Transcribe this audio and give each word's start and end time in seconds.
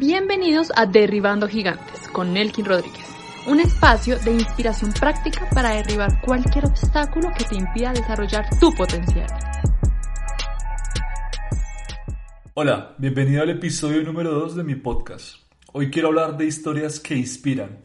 Bienvenidos 0.00 0.72
a 0.76 0.86
Derribando 0.86 1.46
Gigantes 1.46 2.08
con 2.08 2.32
Nelkin 2.32 2.64
Rodríguez, 2.64 3.04
un 3.46 3.60
espacio 3.60 4.18
de 4.20 4.32
inspiración 4.32 4.94
práctica 4.94 5.46
para 5.50 5.74
derribar 5.74 6.22
cualquier 6.22 6.64
obstáculo 6.64 7.28
que 7.36 7.44
te 7.44 7.56
impida 7.56 7.92
desarrollar 7.92 8.48
tu 8.58 8.72
potencial. 8.72 9.26
Hola, 12.54 12.94
bienvenido 12.96 13.42
al 13.42 13.50
episodio 13.50 14.02
número 14.02 14.32
2 14.32 14.56
de 14.56 14.64
mi 14.64 14.74
podcast. 14.74 15.36
Hoy 15.70 15.90
quiero 15.90 16.08
hablar 16.08 16.38
de 16.38 16.46
historias 16.46 16.98
que 16.98 17.14
inspiran 17.14 17.84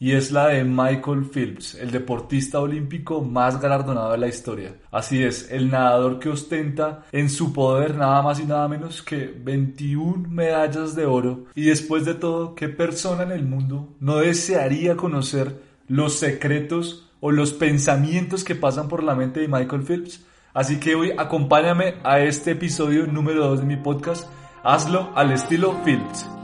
y 0.00 0.12
es 0.12 0.30
la 0.30 0.48
de 0.48 0.62
Michael 0.62 1.24
Phelps, 1.24 1.74
el 1.74 1.90
deportista 1.90 2.60
olímpico 2.60 3.20
más 3.20 3.60
galardonado 3.60 4.12
de 4.12 4.18
la 4.18 4.28
historia. 4.28 4.76
Así 4.92 5.22
es, 5.22 5.50
el 5.50 5.70
nadador 5.70 6.20
que 6.20 6.28
ostenta 6.28 7.04
en 7.10 7.28
su 7.28 7.52
poder 7.52 7.96
nada 7.96 8.22
más 8.22 8.38
y 8.38 8.44
nada 8.44 8.68
menos 8.68 9.02
que 9.02 9.26
21 9.26 10.28
medallas 10.28 10.94
de 10.94 11.04
oro. 11.04 11.46
Y 11.54 11.64
después 11.64 12.04
de 12.04 12.14
todo, 12.14 12.54
¿qué 12.54 12.68
persona 12.68 13.24
en 13.24 13.32
el 13.32 13.44
mundo 13.44 13.96
no 13.98 14.18
desearía 14.18 14.96
conocer 14.96 15.60
los 15.88 16.14
secretos 16.14 17.10
o 17.20 17.32
los 17.32 17.52
pensamientos 17.52 18.44
que 18.44 18.54
pasan 18.54 18.88
por 18.88 19.02
la 19.02 19.16
mente 19.16 19.40
de 19.40 19.48
Michael 19.48 19.82
Phelps? 19.82 20.24
Así 20.54 20.78
que 20.78 20.94
hoy 20.94 21.12
acompáñame 21.16 21.94
a 22.04 22.20
este 22.20 22.52
episodio 22.52 23.06
número 23.06 23.46
2 23.48 23.60
de 23.60 23.66
mi 23.66 23.76
podcast. 23.76 24.28
Hazlo 24.62 25.10
al 25.14 25.32
estilo 25.32 25.76
Phelps. 25.84 26.37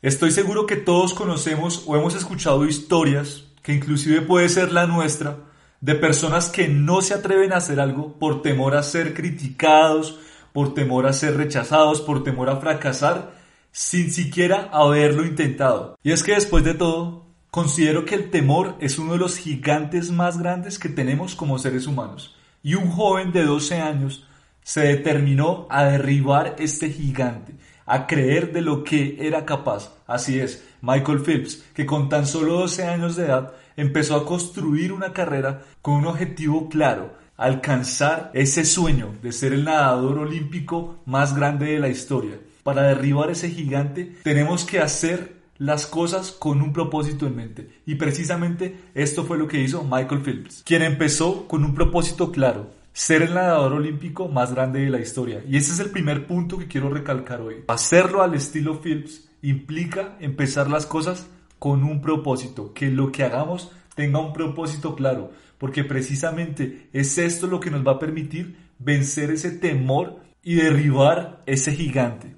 Estoy 0.00 0.30
seguro 0.30 0.64
que 0.64 0.76
todos 0.76 1.12
conocemos 1.12 1.82
o 1.84 1.96
hemos 1.96 2.14
escuchado 2.14 2.64
historias, 2.66 3.42
que 3.64 3.74
inclusive 3.74 4.20
puede 4.20 4.48
ser 4.48 4.72
la 4.72 4.86
nuestra, 4.86 5.38
de 5.80 5.96
personas 5.96 6.50
que 6.50 6.68
no 6.68 7.00
se 7.00 7.14
atreven 7.14 7.52
a 7.52 7.56
hacer 7.56 7.80
algo 7.80 8.16
por 8.16 8.40
temor 8.40 8.76
a 8.76 8.84
ser 8.84 9.12
criticados, 9.12 10.20
por 10.52 10.72
temor 10.72 11.08
a 11.08 11.12
ser 11.12 11.36
rechazados, 11.36 12.00
por 12.00 12.22
temor 12.22 12.48
a 12.48 12.58
fracasar, 12.58 13.32
sin 13.72 14.12
siquiera 14.12 14.68
haberlo 14.72 15.26
intentado. 15.26 15.98
Y 16.04 16.12
es 16.12 16.22
que 16.22 16.34
después 16.34 16.62
de 16.62 16.74
todo, 16.74 17.26
considero 17.50 18.04
que 18.04 18.14
el 18.14 18.30
temor 18.30 18.76
es 18.78 19.00
uno 19.00 19.14
de 19.14 19.18
los 19.18 19.36
gigantes 19.36 20.12
más 20.12 20.38
grandes 20.38 20.78
que 20.78 20.88
tenemos 20.88 21.34
como 21.34 21.58
seres 21.58 21.88
humanos. 21.88 22.36
Y 22.62 22.74
un 22.74 22.88
joven 22.88 23.32
de 23.32 23.42
12 23.42 23.80
años 23.80 24.28
se 24.62 24.82
determinó 24.82 25.66
a 25.70 25.82
derribar 25.86 26.54
este 26.60 26.88
gigante 26.88 27.56
a 27.88 28.06
creer 28.06 28.52
de 28.52 28.60
lo 28.60 28.84
que 28.84 29.16
era 29.20 29.44
capaz. 29.44 29.94
Así 30.06 30.38
es, 30.38 30.64
Michael 30.82 31.20
Phelps, 31.20 31.64
que 31.74 31.86
con 31.86 32.08
tan 32.08 32.26
solo 32.26 32.54
12 32.54 32.84
años 32.84 33.16
de 33.16 33.26
edad 33.26 33.52
empezó 33.76 34.16
a 34.16 34.26
construir 34.26 34.92
una 34.92 35.12
carrera 35.12 35.62
con 35.82 35.94
un 35.94 36.06
objetivo 36.06 36.68
claro, 36.68 37.14
alcanzar 37.36 38.30
ese 38.34 38.64
sueño 38.64 39.14
de 39.22 39.32
ser 39.32 39.52
el 39.52 39.64
nadador 39.64 40.18
olímpico 40.18 40.98
más 41.06 41.34
grande 41.34 41.66
de 41.66 41.78
la 41.78 41.88
historia. 41.88 42.38
Para 42.62 42.82
derribar 42.82 43.30
ese 43.30 43.48
gigante 43.48 44.16
tenemos 44.22 44.64
que 44.64 44.80
hacer 44.80 45.38
las 45.58 45.86
cosas 45.86 46.30
con 46.30 46.62
un 46.62 46.72
propósito 46.72 47.26
en 47.26 47.36
mente. 47.36 47.68
Y 47.86 47.96
precisamente 47.96 48.76
esto 48.94 49.24
fue 49.24 49.38
lo 49.38 49.48
que 49.48 49.60
hizo 49.60 49.82
Michael 49.84 50.22
Phelps, 50.22 50.62
quien 50.64 50.82
empezó 50.82 51.46
con 51.48 51.64
un 51.64 51.74
propósito 51.74 52.30
claro, 52.32 52.70
ser 52.98 53.22
el 53.22 53.34
nadador 53.34 53.74
olímpico 53.74 54.26
más 54.26 54.52
grande 54.52 54.80
de 54.80 54.90
la 54.90 54.98
historia. 54.98 55.40
Y 55.48 55.56
ese 55.56 55.72
es 55.72 55.78
el 55.78 55.90
primer 55.90 56.26
punto 56.26 56.58
que 56.58 56.66
quiero 56.66 56.90
recalcar 56.90 57.40
hoy. 57.40 57.62
Hacerlo 57.68 58.22
al 58.22 58.34
estilo 58.34 58.80
Phillips 58.82 59.30
implica 59.40 60.16
empezar 60.18 60.68
las 60.68 60.84
cosas 60.84 61.28
con 61.60 61.84
un 61.84 62.02
propósito, 62.02 62.74
que 62.74 62.90
lo 62.90 63.12
que 63.12 63.22
hagamos 63.22 63.70
tenga 63.94 64.18
un 64.18 64.32
propósito 64.32 64.96
claro, 64.96 65.30
porque 65.58 65.84
precisamente 65.84 66.88
es 66.92 67.18
esto 67.18 67.46
lo 67.46 67.60
que 67.60 67.70
nos 67.70 67.86
va 67.86 67.92
a 67.92 67.98
permitir 68.00 68.56
vencer 68.80 69.30
ese 69.30 69.52
temor 69.52 70.16
y 70.42 70.56
derribar 70.56 71.44
ese 71.46 71.70
gigante. 71.70 72.34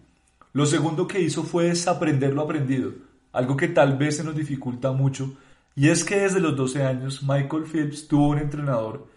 Lo 0.52 0.66
segundo 0.66 1.06
que 1.06 1.22
hizo 1.22 1.42
fue 1.42 1.70
desaprender 1.70 2.34
lo 2.34 2.42
aprendido, 2.42 2.92
algo 3.32 3.56
que 3.56 3.68
tal 3.68 3.96
vez 3.96 4.18
se 4.18 4.24
nos 4.24 4.36
dificulta 4.36 4.92
mucho, 4.92 5.38
y 5.74 5.88
es 5.88 6.04
que 6.04 6.20
desde 6.20 6.38
los 6.38 6.54
12 6.54 6.82
años 6.82 7.22
Michael 7.22 7.64
Phelps 7.64 8.06
tuvo 8.06 8.28
un 8.28 8.38
entrenador 8.40 9.08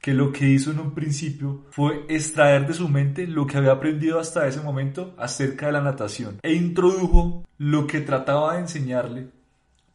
que 0.00 0.14
lo 0.14 0.32
que 0.32 0.48
hizo 0.48 0.70
en 0.70 0.80
un 0.80 0.94
principio 0.94 1.64
fue 1.70 2.06
extraer 2.08 2.66
de 2.66 2.74
su 2.74 2.88
mente 2.88 3.26
lo 3.26 3.46
que 3.46 3.58
había 3.58 3.72
aprendido 3.72 4.18
hasta 4.18 4.46
ese 4.46 4.60
momento 4.60 5.14
acerca 5.18 5.66
de 5.66 5.72
la 5.72 5.82
natación 5.82 6.38
e 6.42 6.54
introdujo 6.54 7.44
lo 7.58 7.86
que 7.86 8.00
trataba 8.00 8.54
de 8.54 8.60
enseñarle 8.60 9.28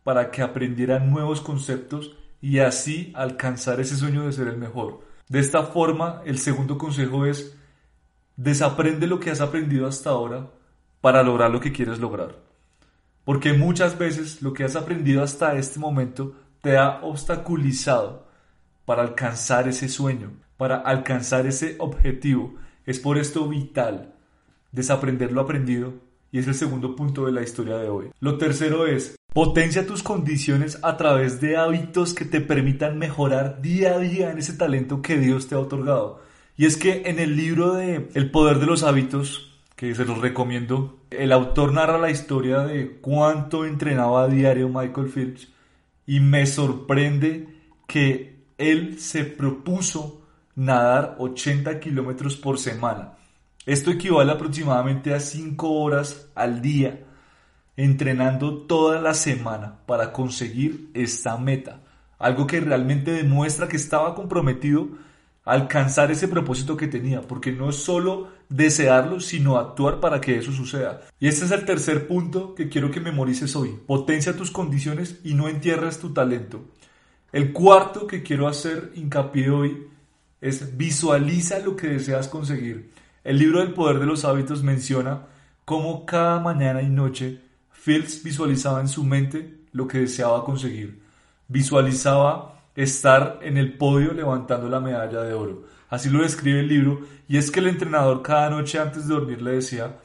para 0.03 0.29
que 0.29 0.43
aprendiera 0.43 0.99
nuevos 0.99 1.41
conceptos 1.41 2.15
y 2.39 2.59
así 2.59 3.11
alcanzar 3.15 3.79
ese 3.79 3.95
sueño 3.95 4.25
de 4.25 4.33
ser 4.33 4.47
el 4.47 4.57
mejor. 4.57 5.01
De 5.27 5.39
esta 5.39 5.63
forma, 5.63 6.21
el 6.25 6.37
segundo 6.37 6.77
consejo 6.77 7.25
es 7.25 7.57
desaprende 8.37 9.07
lo 9.07 9.19
que 9.19 9.31
has 9.31 9.41
aprendido 9.41 9.87
hasta 9.87 10.11
ahora 10.11 10.51
para 11.01 11.23
lograr 11.23 11.49
lo 11.49 11.59
que 11.59 11.71
quieres 11.71 11.97
lograr. 11.97 12.35
Porque 13.23 13.53
muchas 13.53 13.97
veces 13.97 14.43
lo 14.43 14.53
que 14.53 14.63
has 14.63 14.75
aprendido 14.75 15.23
hasta 15.23 15.55
este 15.55 15.79
momento 15.79 16.35
te 16.61 16.77
ha 16.77 16.99
obstaculizado 17.01 18.24
para 18.85 19.01
alcanzar 19.01 19.67
ese 19.67 19.89
sueño, 19.89 20.31
para 20.57 20.77
alcanzar 20.77 21.45
ese 21.47 21.75
objetivo. 21.79 22.55
Es 22.85 22.99
por 22.99 23.17
esto 23.17 23.47
vital 23.47 24.13
desaprender 24.71 25.31
lo 25.31 25.41
aprendido 25.41 25.93
y 26.31 26.39
es 26.39 26.47
el 26.47 26.55
segundo 26.55 26.95
punto 26.95 27.25
de 27.25 27.31
la 27.31 27.41
historia 27.41 27.77
de 27.77 27.89
hoy. 27.89 28.09
Lo 28.19 28.37
tercero 28.37 28.85
es 28.87 29.15
potencia 29.33 29.87
tus 29.87 30.03
condiciones 30.03 30.79
a 30.81 30.97
través 30.97 31.41
de 31.41 31.57
hábitos 31.57 32.13
que 32.13 32.25
te 32.25 32.41
permitan 32.41 32.97
mejorar 32.97 33.61
día 33.61 33.95
a 33.95 33.99
día 33.99 34.31
en 34.31 34.37
ese 34.37 34.53
talento 34.53 35.01
que 35.01 35.17
Dios 35.17 35.47
te 35.47 35.55
ha 35.55 35.59
otorgado. 35.59 36.21
Y 36.57 36.65
es 36.65 36.77
que 36.77 37.03
en 37.05 37.19
el 37.19 37.35
libro 37.35 37.73
de 37.73 38.09
El 38.13 38.31
poder 38.31 38.59
de 38.59 38.65
los 38.65 38.83
hábitos, 38.83 39.61
que 39.75 39.93
se 39.93 40.05
los 40.05 40.19
recomiendo, 40.19 40.99
el 41.09 41.31
autor 41.31 41.73
narra 41.73 41.97
la 41.97 42.11
historia 42.11 42.59
de 42.59 42.97
cuánto 43.01 43.65
entrenaba 43.65 44.23
a 44.23 44.27
diario 44.27 44.69
Michael 44.69 45.07
Phillips 45.07 45.49
y 46.05 46.19
me 46.19 46.45
sorprende 46.45 47.47
que 47.87 48.34
él 48.57 48.99
se 48.99 49.23
propuso 49.25 50.21
nadar 50.55 51.15
80 51.19 51.79
kilómetros 51.79 52.35
por 52.35 52.57
semana. 52.57 53.13
Esto 53.65 53.91
equivale 53.91 54.31
aproximadamente 54.31 55.13
a 55.13 55.19
5 55.19 55.69
horas 55.71 56.29
al 56.35 56.61
día, 56.61 57.03
entrenando 57.75 58.59
toda 58.59 59.01
la 59.01 59.13
semana 59.13 59.79
para 59.85 60.13
conseguir 60.13 60.91
esta 60.93 61.37
meta. 61.37 61.81
Algo 62.19 62.47
que 62.47 62.61
realmente 62.61 63.11
demuestra 63.11 63.67
que 63.67 63.75
estaba 63.75 64.15
comprometido 64.15 64.87
a 65.43 65.53
alcanzar 65.53 66.11
ese 66.11 66.27
propósito 66.27 66.77
que 66.77 66.87
tenía, 66.87 67.21
porque 67.21 67.51
no 67.51 67.69
es 67.69 67.75
solo 67.75 68.29
desearlo, 68.49 69.19
sino 69.19 69.57
actuar 69.57 69.99
para 69.99 70.21
que 70.21 70.37
eso 70.37 70.51
suceda. 70.51 71.01
Y 71.19 71.27
este 71.27 71.45
es 71.45 71.51
el 71.51 71.65
tercer 71.65 72.07
punto 72.07 72.55
que 72.55 72.69
quiero 72.69 72.91
que 72.91 72.99
memorices 72.99 73.55
hoy. 73.55 73.77
Potencia 73.85 74.37
tus 74.37 74.51
condiciones 74.51 75.19
y 75.23 75.33
no 75.33 75.49
entierres 75.49 75.99
tu 75.99 76.13
talento. 76.13 76.63
El 77.35 77.51
cuarto 77.51 78.07
que 78.07 78.23
quiero 78.23 78.47
hacer 78.47 78.93
hincapié 78.95 79.49
hoy 79.49 79.87
es 80.39 80.77
visualiza 80.77 81.59
lo 81.59 81.75
que 81.75 81.87
deseas 81.87 82.29
conseguir. 82.29 82.91
El 83.25 83.39
libro 83.39 83.59
del 83.59 83.73
poder 83.73 83.99
de 83.99 84.05
los 84.05 84.23
hábitos 84.23 84.63
menciona 84.63 85.23
cómo 85.65 86.05
cada 86.05 86.39
mañana 86.39 86.81
y 86.81 86.87
noche 86.87 87.41
Fields 87.71 88.23
visualizaba 88.23 88.79
en 88.79 88.87
su 88.87 89.03
mente 89.03 89.65
lo 89.73 89.85
que 89.85 89.97
deseaba 89.97 90.45
conseguir. 90.45 91.01
Visualizaba 91.49 92.63
estar 92.73 93.39
en 93.41 93.57
el 93.57 93.77
podio 93.77 94.13
levantando 94.13 94.69
la 94.69 94.79
medalla 94.79 95.23
de 95.23 95.33
oro. 95.33 95.65
Así 95.89 96.09
lo 96.09 96.21
describe 96.21 96.61
el 96.61 96.69
libro 96.69 97.01
y 97.27 97.35
es 97.35 97.51
que 97.51 97.59
el 97.59 97.67
entrenador 97.67 98.21
cada 98.21 98.49
noche 98.49 98.79
antes 98.79 99.09
de 99.09 99.13
dormir 99.13 99.41
le 99.41 99.55
decía, 99.55 99.97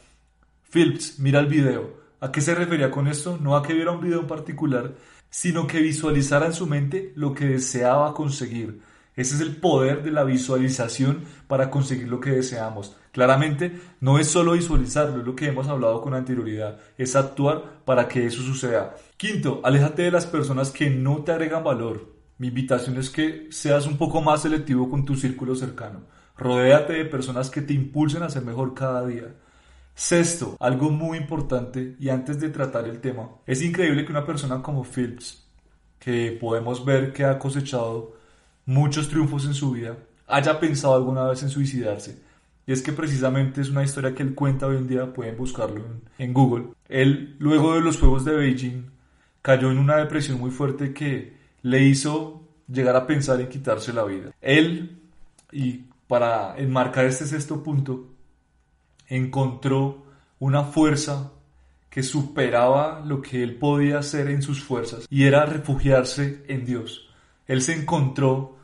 Phillips, 0.72 1.20
mira 1.20 1.38
el 1.38 1.46
video. 1.46 2.00
¿A 2.18 2.32
qué 2.32 2.40
se 2.40 2.56
refería 2.56 2.90
con 2.90 3.06
esto? 3.06 3.38
No 3.40 3.56
a 3.56 3.62
que 3.62 3.72
viera 3.72 3.92
un 3.92 4.00
video 4.00 4.18
en 4.18 4.26
particular, 4.26 4.94
sino 5.30 5.66
que 5.66 5.80
visualizara 5.80 6.46
en 6.46 6.52
su 6.52 6.66
mente 6.66 7.12
lo 7.16 7.32
que 7.32 7.46
deseaba 7.46 8.12
conseguir. 8.14 8.82
Ese 9.16 9.34
es 9.34 9.40
el 9.40 9.56
poder 9.56 10.02
de 10.02 10.12
la 10.12 10.24
visualización 10.24 11.24
para 11.46 11.70
conseguir 11.70 12.08
lo 12.08 12.20
que 12.20 12.30
deseamos. 12.30 12.96
Claramente 13.12 13.78
no 14.00 14.18
es 14.18 14.28
solo 14.28 14.52
visualizarlo, 14.52 15.20
es 15.20 15.26
lo 15.26 15.34
que 15.34 15.48
hemos 15.48 15.68
hablado 15.68 16.00
con 16.00 16.14
anterioridad, 16.14 16.78
es 16.96 17.16
actuar 17.16 17.82
para 17.84 18.08
que 18.08 18.26
eso 18.26 18.42
suceda. 18.42 18.94
Quinto, 19.16 19.60
aléjate 19.64 20.02
de 20.02 20.10
las 20.10 20.26
personas 20.26 20.70
que 20.70 20.90
no 20.90 21.22
te 21.22 21.32
agregan 21.32 21.64
valor. 21.64 22.14
Mi 22.38 22.48
invitación 22.48 22.96
es 22.96 23.10
que 23.10 23.48
seas 23.50 23.86
un 23.86 23.98
poco 23.98 24.22
más 24.22 24.42
selectivo 24.42 24.88
con 24.88 25.04
tu 25.04 25.16
círculo 25.16 25.54
cercano. 25.54 26.04
Rodéate 26.38 26.94
de 26.94 27.04
personas 27.04 27.50
que 27.50 27.60
te 27.60 27.74
impulsen 27.74 28.22
a 28.22 28.30
ser 28.30 28.42
mejor 28.42 28.72
cada 28.72 29.06
día. 29.06 29.34
Sexto, 30.00 30.56
algo 30.60 30.88
muy 30.88 31.18
importante 31.18 31.94
y 32.00 32.08
antes 32.08 32.40
de 32.40 32.48
tratar 32.48 32.88
el 32.88 33.02
tema, 33.02 33.28
es 33.46 33.60
increíble 33.60 34.06
que 34.06 34.12
una 34.12 34.24
persona 34.24 34.62
como 34.62 34.82
Phillips, 34.82 35.46
que 35.98 36.38
podemos 36.40 36.82
ver 36.86 37.12
que 37.12 37.22
ha 37.22 37.38
cosechado 37.38 38.16
muchos 38.64 39.10
triunfos 39.10 39.44
en 39.44 39.52
su 39.52 39.72
vida, 39.72 39.98
haya 40.26 40.58
pensado 40.58 40.94
alguna 40.94 41.24
vez 41.24 41.42
en 41.42 41.50
suicidarse. 41.50 42.18
Y 42.66 42.72
es 42.72 42.80
que 42.80 42.94
precisamente 42.94 43.60
es 43.60 43.68
una 43.68 43.84
historia 43.84 44.14
que 44.14 44.22
él 44.22 44.34
cuenta 44.34 44.68
hoy 44.68 44.78
en 44.78 44.88
día, 44.88 45.12
pueden 45.12 45.36
buscarlo 45.36 45.84
en, 46.16 46.32
Google. 46.32 46.68
Él, 46.88 47.36
luego 47.38 47.74
de 47.74 47.82
los 47.82 47.98
Juegos 47.98 48.24
de 48.24 48.34
Beijing, 48.34 48.86
cayó 49.42 49.70
en 49.70 49.76
una 49.76 49.98
depresión 49.98 50.40
muy 50.40 50.50
fuerte 50.50 50.94
que 50.94 51.34
le 51.60 51.82
hizo 51.82 52.48
llegar 52.72 52.96
a 52.96 53.06
pensar 53.06 53.38
en 53.38 53.50
quitarse 53.50 53.92
la 53.92 54.04
vida. 54.04 54.30
Él, 54.40 54.98
y 55.52 55.84
para 56.08 56.56
enmarcar 56.56 57.04
este 57.04 57.26
sexto 57.26 57.62
punto, 57.62 58.09
encontró 59.10 60.04
una 60.38 60.64
fuerza 60.64 61.32
que 61.90 62.02
superaba 62.02 63.02
lo 63.04 63.20
que 63.20 63.42
él 63.42 63.56
podía 63.56 63.98
hacer 63.98 64.28
en 64.28 64.42
sus 64.42 64.62
fuerzas 64.62 65.06
y 65.10 65.24
era 65.24 65.44
refugiarse 65.44 66.44
en 66.48 66.64
Dios. 66.64 67.10
Él 67.46 67.60
se 67.60 67.74
encontró 67.74 68.56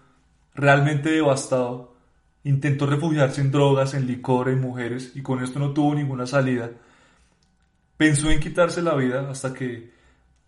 realmente 0.54 1.10
devastado, 1.10 1.94
intentó 2.44 2.86
refugiarse 2.86 3.40
en 3.40 3.50
drogas, 3.50 3.94
en 3.94 4.06
licor, 4.06 4.48
en 4.48 4.60
mujeres 4.60 5.12
y 5.16 5.22
con 5.22 5.42
esto 5.42 5.58
no 5.58 5.72
tuvo 5.72 5.94
ninguna 5.94 6.26
salida. 6.26 6.70
Pensó 7.96 8.30
en 8.30 8.40
quitarse 8.40 8.80
la 8.80 8.94
vida 8.94 9.28
hasta 9.28 9.52
que 9.52 9.90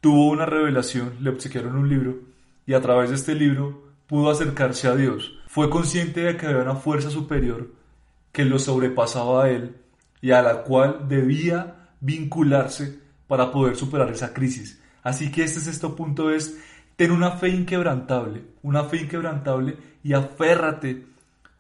tuvo 0.01 0.31
una 0.31 0.47
revelación, 0.47 1.17
le 1.21 1.31
obsequiaron 1.31 1.77
un 1.77 1.89
libro 1.89 2.21
y 2.65 2.75
a 2.75 2.81
través 2.81 3.11
de 3.11 3.17
este 3.17 3.35
libro 3.35 3.89
pudo 4.07 4.31
acercarse 4.31 4.87
a 4.87 4.95
Dios. 4.95 5.35
Fue 5.49 5.69
consciente 5.69 6.21
de 6.21 6.37
que 6.37 6.47
había 6.47 6.63
una 6.63 6.77
fuerza 6.77 7.11
superior 7.11 7.73
que 8.31 8.45
lo 8.45 8.61
sobrepasaba 8.61 9.45
a 9.45 9.51
él 9.51 9.75
y 10.21 10.31
a 10.33 10.43
la 10.43 10.63
cual 10.63 11.07
debía 11.09 11.89
vincularse 12.01 12.99
para 13.27 13.53
poder 13.53 13.77
superar 13.77 14.11
esa 14.11 14.33
crisis. 14.33 14.81
Así 15.03 15.31
que 15.31 15.45
este 15.45 15.61
sexto 15.61 15.95
punto 15.95 16.31
es 16.31 16.59
ten 16.97 17.13
una 17.13 17.33
fe 17.33 17.51
inquebrantable, 17.51 18.43
una 18.63 18.85
fe 18.85 19.03
inquebrantable 19.03 19.77
y 20.03 20.13
aférrate 20.13 21.07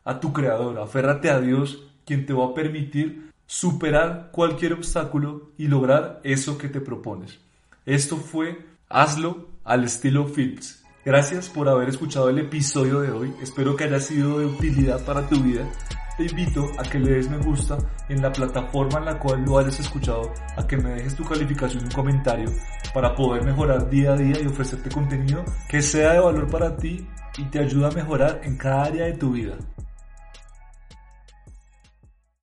a 0.05 0.19
tu 0.21 0.33
creador, 0.33 0.79
aférrate 0.79 1.31
a 1.31 1.41
Dios, 1.41 1.85
quien 2.05 2.27
te 2.27 2.33
va 2.33 2.47
a 2.47 2.55
permitir 2.55 3.31
superar 3.47 4.31
cualquier 4.33 4.73
obstáculo 4.73 5.51
y 5.59 5.69
lograr 5.69 6.21
eso 6.25 6.59
que 6.59 6.69
te 6.69 6.81
propones. 6.81 7.39
Esto 7.87 8.17
fue 8.17 8.67
Hazlo 8.89 9.49
al 9.65 9.85
estilo 9.85 10.27
Phillips. 10.27 10.85
Gracias 11.05 11.49
por 11.49 11.69
haber 11.69 11.89
escuchado 11.89 12.29
el 12.29 12.39
episodio 12.39 13.01
de 13.01 13.11
hoy. 13.11 13.33
Espero 13.43 13.77
que 13.77 13.85
haya 13.85 14.01
sido 14.01 14.39
de 14.39 14.47
utilidad 14.47 15.05
para 15.05 15.27
tu 15.29 15.41
vida 15.43 15.71
te 16.19 16.25
invito 16.25 16.69
a 16.77 16.83
que 16.83 16.99
le 16.99 17.13
des 17.15 17.31
me 17.31 17.39
gusta 17.39 17.79
en 18.09 18.21
la 18.21 18.33
plataforma 18.33 18.99
en 18.99 19.05
la 19.05 19.19
cual 19.21 19.45
lo 19.45 19.57
hayas 19.57 19.79
escuchado, 19.79 20.33
a 20.57 20.67
que 20.67 20.77
me 20.77 20.91
dejes 20.91 21.15
tu 21.15 21.25
calificación 21.25 21.83
y 21.83 21.85
un 21.85 21.93
comentario 21.93 22.51
para 22.93 23.15
poder 23.15 23.45
mejorar 23.45 23.89
día 23.89 24.15
a 24.15 24.17
día 24.17 24.43
y 24.43 24.47
ofrecerte 24.47 24.91
contenido 24.91 25.45
que 25.69 25.81
sea 25.81 26.15
de 26.15 26.19
valor 26.19 26.51
para 26.51 26.77
ti 26.77 27.07
y 27.39 27.45
te 27.45 27.61
ayuda 27.61 27.89
a 27.89 27.93
mejorar 27.93 28.41
en 28.43 28.57
cada 28.57 28.87
área 28.87 29.05
de 29.07 29.13
tu 29.13 29.31
vida. 29.31 29.55